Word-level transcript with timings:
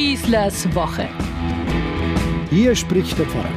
Schießlers 0.00 0.74
Woche. 0.74 1.06
Hier 2.48 2.74
spricht 2.74 3.18
der 3.18 3.26
Pfarrer. 3.26 3.50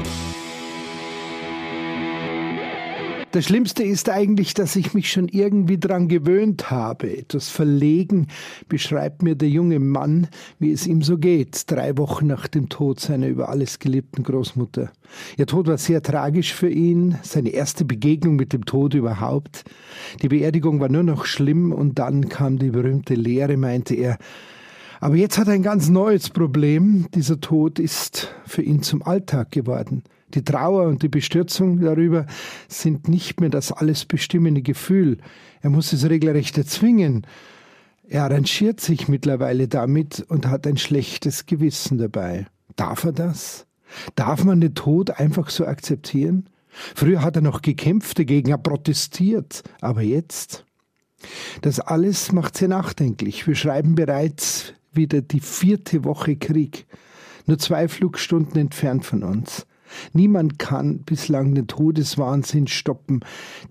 Das 3.31 3.45
Schlimmste 3.45 3.83
ist 3.83 4.09
eigentlich, 4.09 4.53
dass 4.53 4.75
ich 4.75 4.93
mich 4.93 5.09
schon 5.09 5.29
irgendwie 5.29 5.79
dran 5.79 6.09
gewöhnt 6.09 6.69
habe. 6.69 7.15
Etwas 7.15 7.47
verlegen 7.47 8.27
beschreibt 8.67 9.23
mir 9.23 9.35
der 9.35 9.47
junge 9.47 9.79
Mann, 9.79 10.27
wie 10.59 10.73
es 10.73 10.85
ihm 10.85 11.01
so 11.01 11.17
geht, 11.17 11.71
drei 11.71 11.97
Wochen 11.97 12.27
nach 12.27 12.49
dem 12.49 12.67
Tod 12.67 12.99
seiner 12.99 13.27
über 13.27 13.47
alles 13.47 13.79
geliebten 13.79 14.23
Großmutter. 14.23 14.91
Ihr 15.37 15.47
Tod 15.47 15.67
war 15.67 15.77
sehr 15.77 16.03
tragisch 16.03 16.53
für 16.53 16.69
ihn, 16.69 17.17
seine 17.21 17.51
erste 17.51 17.85
Begegnung 17.85 18.35
mit 18.35 18.51
dem 18.51 18.65
Tod 18.65 18.95
überhaupt. 18.95 19.63
Die 20.21 20.27
Beerdigung 20.27 20.81
war 20.81 20.89
nur 20.89 21.03
noch 21.03 21.23
schlimm 21.23 21.71
und 21.71 21.99
dann 21.99 22.27
kam 22.27 22.59
die 22.59 22.71
berühmte 22.71 23.13
Lehre, 23.13 23.55
meinte 23.55 23.95
er. 23.95 24.17
Aber 25.03 25.17
jetzt 25.17 25.37
hat 25.37 25.47
er 25.49 25.53
ein 25.53 25.63
ganz 25.63 25.89
neues 25.89 26.29
Problem. 26.29 27.07
Dieser 27.13 27.41
Tod 27.41 27.77
ist 27.77 28.33
für 28.45 28.61
ihn 28.61 28.83
zum 28.83 29.03
Alltag 29.03 29.51
geworden. 29.51 30.03
Die 30.33 30.45
Trauer 30.45 30.87
und 30.87 31.03
die 31.03 31.09
Bestürzung 31.09 31.81
darüber 31.81 32.25
sind 32.69 33.09
nicht 33.09 33.41
mehr 33.41 33.49
das 33.49 33.73
alles 33.73 34.05
bestimmende 34.05 34.61
Gefühl. 34.61 35.17
Er 35.59 35.71
muss 35.71 35.91
es 35.91 36.09
regelrecht 36.09 36.57
erzwingen. 36.57 37.27
Er 38.07 38.23
arrangiert 38.23 38.79
sich 38.79 39.09
mittlerweile 39.09 39.67
damit 39.67 40.25
und 40.29 40.47
hat 40.47 40.65
ein 40.65 40.77
schlechtes 40.77 41.47
Gewissen 41.47 41.97
dabei. 41.97 42.47
Darf 42.77 43.03
er 43.03 43.11
das? 43.11 43.65
Darf 44.15 44.45
man 44.45 44.61
den 44.61 44.73
Tod 44.73 45.19
einfach 45.19 45.49
so 45.49 45.67
akzeptieren? 45.67 46.47
Früher 46.69 47.21
hat 47.21 47.35
er 47.35 47.41
noch 47.41 47.61
gekämpft 47.61 48.19
dagegen, 48.19 48.51
er 48.51 48.57
protestiert, 48.57 49.63
aber 49.81 50.01
jetzt? 50.01 50.63
Das 51.59 51.81
alles 51.81 52.31
macht 52.31 52.55
sehr 52.55 52.69
nachdenklich. 52.69 53.45
Wir 53.45 53.55
schreiben 53.55 53.95
bereits 53.95 54.73
wieder 54.95 55.21
die 55.21 55.39
vierte 55.39 56.03
Woche 56.03 56.35
Krieg, 56.35 56.85
nur 57.45 57.57
zwei 57.59 57.87
Flugstunden 57.87 58.57
entfernt 58.59 59.05
von 59.05 59.23
uns. 59.23 59.65
Niemand 60.13 60.59
kann 60.59 60.99
bislang 60.99 61.55
den 61.55 61.67
Todeswahnsinn 61.67 62.67
stoppen, 62.67 63.21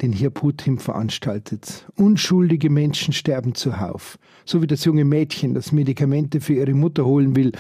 den 0.01 0.13
hier 0.13 0.31
Putin 0.31 0.79
veranstaltet. 0.79 1.87
Unschuldige 1.97 2.71
Menschen 2.71 3.13
sterben 3.13 3.55
zuhauf. 3.55 4.19
So 4.45 4.61
wie 4.63 4.67
das 4.67 4.85
junge 4.85 5.05
Mädchen, 5.05 5.55
das 5.55 5.73
Medikamente 5.73 6.41
für 6.41 6.55
ihre 6.55 6.75
Mutter 6.75 7.05
holen 7.05 7.37
will 7.37 7.53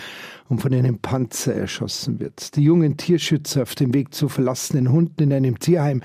und 0.48 0.60
von 0.60 0.74
einem 0.74 0.98
Panzer 0.98 1.54
erschossen 1.54 2.20
wird. 2.20 2.56
Die 2.56 2.62
jungen 2.62 2.96
Tierschützer 2.96 3.62
auf 3.62 3.74
dem 3.74 3.94
Weg 3.94 4.12
zu 4.14 4.28
verlassenen 4.28 4.90
Hunden 4.90 5.22
in 5.22 5.32
einem 5.32 5.58
Tierheim, 5.58 6.02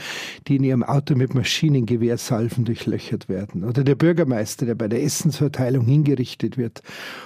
die 0.47 0.55
in 0.55 0.63
ihrem 0.63 0.83
Auto 0.83 1.15
mit 1.15 1.33
Maschinengewehrsalven 1.33 2.63
durchlöchert 2.63 3.27
werden. 3.27 3.63
Oder 3.63 3.83
der 3.83 3.95
Bürgermeister, 3.95 4.65
der 4.65 4.75
bei 4.75 4.87
der 4.87 5.03
Essensverteilung 5.03 5.85
hingerichtet 5.85 6.57
wird. 6.57 6.81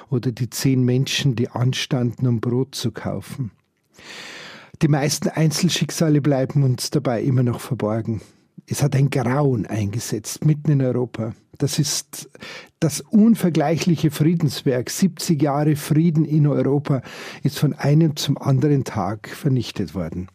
Oder 0.10 0.32
die 0.32 0.50
zehn 0.50 0.84
Menschen, 0.84 1.36
die 1.36 1.50
anstanden, 1.50 2.28
um 2.28 2.40
Brot 2.42 2.74
zu 2.76 2.92
kaufen. 2.92 3.52
Die 4.82 4.88
meisten 4.88 5.30
Einzelschicksale 5.30 6.22
bleiben 6.22 6.64
uns 6.64 6.90
dabei 6.90 7.22
immer 7.22 7.44
noch 7.44 7.60
verborgen. 7.60 8.20
Es 8.66 8.82
hat 8.82 8.96
ein 8.96 9.12
Grauen 9.12 9.68
eingesetzt, 9.68 10.44
mitten 10.44 10.72
in 10.72 10.82
Europa. 10.82 11.34
Das 11.60 11.78
ist 11.78 12.32
das 12.80 13.02
unvergleichliche 13.02 14.10
Friedenswerk. 14.10 14.90
70 14.90 15.40
Jahre 15.40 15.76
Frieden 15.76 16.26
in 16.26 16.48
Europa 16.48 17.04
ist 17.44 17.60
von 17.60 17.74
einem 17.74 18.16
zum 18.16 18.40
anderen 18.40 18.84
Tag 18.84 19.30
vernichtet 19.30 19.94
worden. 19.94 20.30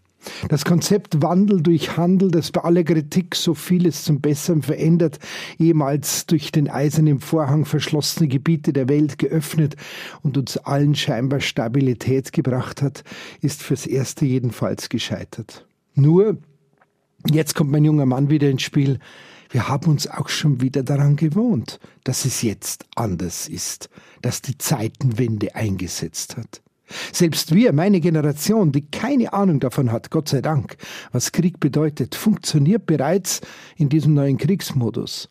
Das 0.48 0.64
Konzept 0.64 1.22
Wandel 1.22 1.62
durch 1.62 1.96
Handel, 1.96 2.30
das 2.30 2.50
bei 2.50 2.62
aller 2.62 2.84
Kritik 2.84 3.34
so 3.34 3.55
vieles 3.55 4.05
zum 4.05 4.20
Besseren 4.20 4.62
verändert, 4.62 5.19
ehemals 5.58 6.27
durch 6.27 6.52
den 6.52 6.69
eisernen 6.69 7.20
Vorhang 7.20 7.64
verschlossene 7.64 8.28
Gebiete 8.28 8.72
der 8.72 8.88
Welt 8.88 9.19
geöffnet 9.19 9.77
und 10.22 10.36
uns 10.36 10.56
allen 10.56 10.94
scheinbar 10.94 11.41
Stabilität 11.41 12.32
gebracht 12.32 12.82
hat, 12.82 13.04
ist 13.41 13.62
fürs 13.62 13.86
Erste 13.86 14.24
jedenfalls 14.24 14.88
gescheitert. 14.88 15.66
Nur, 15.94 16.38
jetzt 17.31 17.54
kommt 17.54 17.70
mein 17.70 17.84
junger 17.84 18.06
Mann 18.06 18.31
wieder 18.31 18.50
ins 18.50 18.62
Spiel, 18.62 18.98
wir 19.50 19.69
haben 19.69 19.91
uns 19.91 20.09
auch 20.09 20.28
schon 20.28 20.60
wieder 20.60 20.82
daran 20.82 21.16
gewohnt, 21.16 21.78
dass 22.04 22.25
es 22.25 22.42
jetzt 22.42 22.84
anders 22.97 23.48
ist, 23.48 23.88
dass 24.22 24.42
die 24.42 24.59
Zeitenwende 24.59 25.54
eingesetzt 25.54 26.36
hat. 26.36 26.62
Selbst 27.12 27.54
wir, 27.54 27.72
meine 27.72 28.00
Generation, 28.00 28.72
die 28.72 28.86
keine 28.86 29.32
Ahnung 29.32 29.60
davon 29.60 29.92
hat, 29.92 30.10
Gott 30.10 30.28
sei 30.28 30.41
Dank, 30.41 30.76
was 31.12 31.32
Krieg 31.32 31.60
bedeutet, 31.60 32.14
funktioniert 32.14 32.86
bereits 32.86 33.41
in 33.76 33.88
diesem 33.88 34.14
neuen 34.14 34.38
Kriegsmodus. 34.38 35.28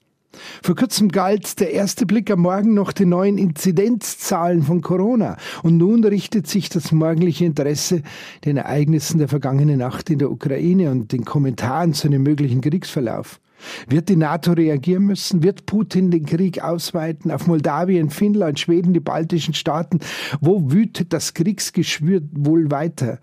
Vor 0.62 0.76
kurzem 0.76 1.10
galt 1.10 1.60
der 1.60 1.72
erste 1.72 2.06
Blick 2.06 2.30
am 2.30 2.42
Morgen 2.42 2.74
noch 2.74 2.92
die 2.92 3.06
neuen 3.06 3.38
Inzidenzzahlen 3.38 4.64
von 4.64 4.82
Corona. 4.82 5.38
Und 5.64 5.78
nun 5.78 6.04
richtet 6.04 6.48
sich 6.48 6.70
das 6.70 6.92
morgendliche 6.92 7.46
Interesse 7.46 8.02
den 8.44 8.58
Ereignissen 8.58 9.20
der 9.20 9.28
vergangenen 9.28 9.80
Nacht 9.80 10.10
in 10.10 10.20
der 10.20 10.32
Ukraine 10.32 10.92
und 10.92 11.12
den 11.12 11.26
Kommentaren 11.26 11.94
zu 11.94 12.08
einem 12.08 12.24
möglichen 12.24 12.62
Kriegsverlauf. 12.62 13.40
Wird 13.88 14.10
die 14.10 14.16
NATO 14.16 14.54
reagieren 14.54 15.06
müssen? 15.06 15.44
Wird 15.44 15.66
Putin 15.66 16.12
den 16.12 16.26
Krieg 16.26 16.62
ausweiten 16.62 17.32
auf 17.32 17.48
Moldawien, 17.48 18.10
Finnland, 18.10 18.60
Schweden, 18.60 18.94
die 18.94 19.00
baltischen 19.00 19.54
Staaten? 19.54 20.00
Wo 20.42 20.72
wütet 20.72 21.14
das 21.14 21.34
Kriegsgeschwür 21.34 22.22
wohl 22.32 22.72
weiter? 22.72 23.20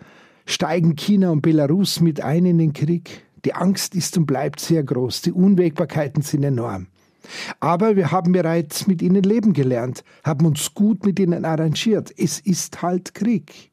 Steigen 0.46 0.96
China 0.96 1.30
und 1.30 1.42
Belarus 1.42 2.00
mit 2.00 2.20
ein 2.20 2.46
in 2.46 2.58
den 2.58 2.72
Krieg? 2.72 3.24
Die 3.44 3.54
Angst 3.54 3.94
ist 3.94 4.16
und 4.16 4.26
bleibt 4.26 4.60
sehr 4.60 4.82
groß. 4.82 5.22
Die 5.22 5.32
Unwägbarkeiten 5.32 6.22
sind 6.22 6.44
enorm. 6.44 6.86
Aber 7.60 7.96
wir 7.96 8.10
haben 8.10 8.32
bereits 8.32 8.86
mit 8.86 9.02
ihnen 9.02 9.22
leben 9.22 9.52
gelernt, 9.52 10.04
haben 10.24 10.46
uns 10.46 10.74
gut 10.74 11.04
mit 11.06 11.18
ihnen 11.18 11.44
arrangiert. 11.44 12.12
Es 12.16 12.40
ist 12.40 12.82
halt 12.82 13.14
Krieg. 13.14 13.70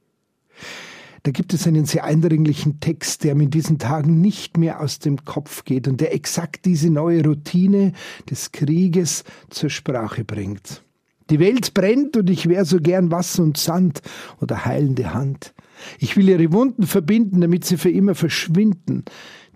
Da 1.29 1.31
gibt 1.31 1.53
es 1.53 1.67
einen 1.67 1.85
sehr 1.85 2.05
eindringlichen 2.05 2.79
Text, 2.79 3.23
der 3.23 3.35
mir 3.35 3.43
in 3.43 3.51
diesen 3.51 3.77
Tagen 3.77 4.19
nicht 4.19 4.57
mehr 4.57 4.81
aus 4.81 4.97
dem 4.97 5.25
Kopf 5.25 5.63
geht 5.63 5.87
und 5.87 6.01
der 6.01 6.11
exakt 6.11 6.65
diese 6.65 6.89
neue 6.89 7.23
Routine 7.23 7.93
des 8.27 8.51
Krieges 8.51 9.23
zur 9.51 9.69
Sprache 9.69 10.23
bringt. 10.23 10.81
Die 11.29 11.39
Welt 11.39 11.75
brennt 11.75 12.17
und 12.17 12.31
ich 12.31 12.49
wäre 12.49 12.65
so 12.65 12.79
gern 12.79 13.11
Wasser 13.11 13.43
und 13.43 13.57
Sand 13.57 14.01
oder 14.41 14.65
heilende 14.65 15.13
Hand. 15.13 15.53
Ich 15.99 16.17
will 16.17 16.29
ihre 16.29 16.51
Wunden 16.51 16.87
verbinden, 16.87 17.41
damit 17.41 17.63
sie 17.63 17.77
für 17.77 17.91
immer 17.91 18.15
verschwinden. 18.15 19.05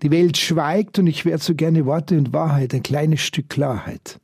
Die 0.04 0.12
Welt 0.12 0.36
schweigt 0.36 1.00
und 1.00 1.08
ich 1.08 1.24
wäre 1.24 1.38
so 1.38 1.56
gerne 1.56 1.86
Worte 1.86 2.16
und 2.16 2.32
Wahrheit, 2.32 2.72
ein 2.72 2.84
kleines 2.84 3.22
Stück 3.22 3.48
Klarheit 3.48 4.20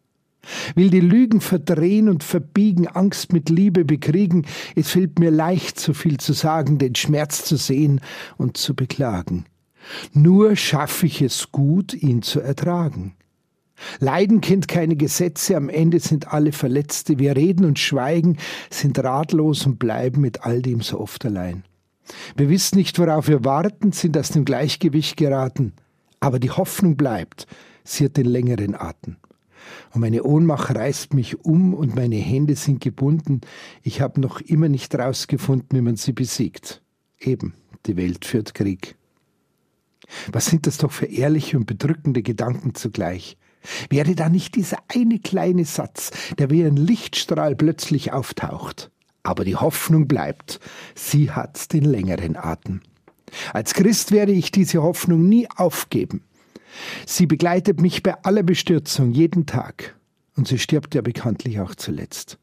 will 0.74 0.90
die 0.90 1.00
Lügen 1.00 1.40
verdrehen 1.40 2.08
und 2.08 2.24
verbiegen, 2.24 2.86
Angst 2.86 3.32
mit 3.32 3.48
Liebe 3.48 3.84
bekriegen. 3.84 4.46
Es 4.74 4.90
fällt 4.90 5.18
mir 5.18 5.30
leicht, 5.30 5.78
so 5.78 5.92
viel 5.94 6.18
zu 6.18 6.32
sagen, 6.32 6.78
den 6.78 6.94
Schmerz 6.94 7.44
zu 7.44 7.56
sehen 7.56 8.00
und 8.36 8.56
zu 8.56 8.74
beklagen. 8.74 9.44
Nur 10.12 10.56
schaffe 10.56 11.06
ich 11.06 11.22
es 11.22 11.52
gut, 11.52 11.94
ihn 11.94 12.22
zu 12.22 12.40
ertragen. 12.40 13.14
Leiden 13.98 14.40
kennt 14.40 14.68
keine 14.68 14.96
Gesetze, 14.96 15.56
am 15.56 15.68
Ende 15.70 16.00
sind 16.00 16.32
alle 16.32 16.52
Verletzte. 16.52 17.18
Wir 17.18 17.34
reden 17.34 17.64
und 17.64 17.78
schweigen, 17.78 18.36
sind 18.68 18.98
ratlos 18.98 19.66
und 19.66 19.78
bleiben 19.78 20.20
mit 20.20 20.44
all 20.44 20.60
dem 20.60 20.82
so 20.82 21.00
oft 21.00 21.24
allein. 21.24 21.64
Wir 22.36 22.48
wissen 22.48 22.76
nicht, 22.76 22.98
worauf 22.98 23.28
wir 23.28 23.44
warten, 23.44 23.92
sind 23.92 24.18
aus 24.18 24.30
dem 24.30 24.44
Gleichgewicht 24.44 25.16
geraten. 25.16 25.72
Aber 26.18 26.38
die 26.38 26.50
Hoffnung 26.50 26.96
bleibt, 26.96 27.46
sie 27.84 28.04
hat 28.04 28.16
den 28.16 28.26
längeren 28.26 28.74
Atem. 28.74 29.16
Und 29.92 30.00
meine 30.00 30.22
Ohnmacht 30.22 30.74
reißt 30.74 31.14
mich 31.14 31.44
um 31.44 31.74
und 31.74 31.94
meine 31.94 32.16
Hände 32.16 32.54
sind 32.56 32.80
gebunden. 32.80 33.40
Ich 33.82 34.00
habe 34.00 34.20
noch 34.20 34.40
immer 34.40 34.68
nicht 34.68 34.92
herausgefunden, 34.94 35.76
wie 35.76 35.82
man 35.82 35.96
sie 35.96 36.12
besiegt. 36.12 36.82
Eben, 37.18 37.54
die 37.86 37.96
Welt 37.96 38.24
führt 38.24 38.54
Krieg. 38.54 38.96
Was 40.32 40.46
sind 40.46 40.66
das 40.66 40.78
doch 40.78 40.90
für 40.90 41.06
ehrliche 41.06 41.56
und 41.56 41.66
bedrückende 41.66 42.22
Gedanken 42.22 42.74
zugleich? 42.74 43.36
Wäre 43.90 44.14
da 44.14 44.28
nicht 44.28 44.56
dieser 44.56 44.78
eine 44.88 45.18
kleine 45.18 45.64
Satz, 45.64 46.10
der 46.38 46.50
wie 46.50 46.64
ein 46.64 46.76
Lichtstrahl 46.76 47.54
plötzlich 47.54 48.12
auftaucht? 48.12 48.90
Aber 49.22 49.44
die 49.44 49.56
Hoffnung 49.56 50.08
bleibt, 50.08 50.60
sie 50.94 51.30
hat 51.30 51.72
den 51.72 51.84
längeren 51.84 52.36
Atem. 52.36 52.80
Als 53.52 53.74
Christ 53.74 54.12
werde 54.12 54.32
ich 54.32 54.50
diese 54.50 54.82
Hoffnung 54.82 55.28
nie 55.28 55.46
aufgeben. 55.54 56.24
Sie 57.06 57.26
begleitet 57.26 57.80
mich 57.80 58.02
bei 58.02 58.22
aller 58.24 58.42
Bestürzung 58.42 59.12
jeden 59.12 59.46
Tag. 59.46 59.96
Und 60.36 60.48
sie 60.48 60.58
stirbt 60.58 60.94
ja 60.94 61.02
bekanntlich 61.02 61.60
auch 61.60 61.74
zuletzt. 61.74 62.38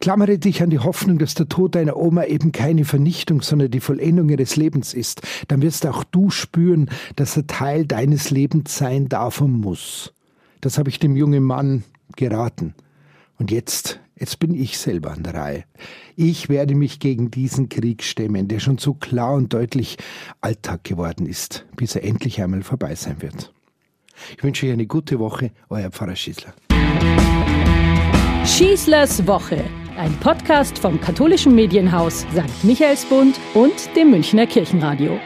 Klammere 0.00 0.38
dich 0.38 0.62
an 0.62 0.70
die 0.70 0.78
Hoffnung, 0.78 1.18
dass 1.18 1.34
der 1.34 1.48
Tod 1.48 1.74
deiner 1.74 1.96
Oma 1.96 2.24
eben 2.24 2.52
keine 2.52 2.84
Vernichtung, 2.84 3.42
sondern 3.42 3.70
die 3.70 3.80
Vollendung 3.80 4.28
ihres 4.28 4.56
Lebens 4.56 4.94
ist. 4.94 5.22
Dann 5.48 5.62
wirst 5.62 5.86
auch 5.86 6.04
du 6.04 6.30
spüren, 6.30 6.88
dass 7.16 7.36
er 7.36 7.46
Teil 7.46 7.86
deines 7.86 8.30
Lebens 8.30 8.76
sein 8.76 9.08
darf 9.08 9.40
und 9.40 9.52
muss. 9.52 10.14
Das 10.60 10.78
habe 10.78 10.88
ich 10.88 10.98
dem 10.98 11.16
jungen 11.16 11.42
Mann 11.42 11.84
geraten. 12.16 12.74
Und 13.38 13.50
jetzt, 13.50 14.00
jetzt 14.20 14.38
bin 14.38 14.54
ich 14.54 14.78
selber 14.78 15.10
an 15.10 15.22
der 15.22 15.34
Reihe. 15.34 15.64
Ich 16.14 16.48
werde 16.48 16.74
mich 16.74 17.00
gegen 17.00 17.30
diesen 17.30 17.68
Krieg 17.68 18.04
stemmen, 18.04 18.46
der 18.46 18.60
schon 18.60 18.78
so 18.78 18.94
klar 18.94 19.34
und 19.34 19.52
deutlich 19.52 19.96
Alltag 20.40 20.84
geworden 20.84 21.26
ist, 21.26 21.66
bis 21.76 21.96
er 21.96 22.04
endlich 22.04 22.40
einmal 22.40 22.62
vorbei 22.62 22.94
sein 22.94 23.20
wird. 23.20 23.52
Ich 24.36 24.44
wünsche 24.44 24.66
euch 24.66 24.72
eine 24.72 24.86
gute 24.86 25.18
Woche, 25.18 25.50
euer 25.70 25.90
Pfarrer 25.90 26.16
Schießler. 26.16 26.52
Schießlers 28.44 29.26
Woche 29.26 29.64
ein 30.00 30.16
Podcast 30.20 30.78
vom 30.78 30.98
katholischen 30.98 31.54
Medienhaus 31.54 32.20
St. 32.32 32.64
Michaelsbund 32.64 33.38
und 33.52 33.94
dem 33.94 34.10
Münchner 34.10 34.46
Kirchenradio. 34.46 35.20